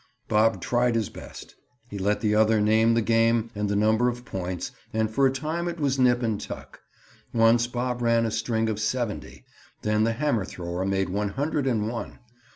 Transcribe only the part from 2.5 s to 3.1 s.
name the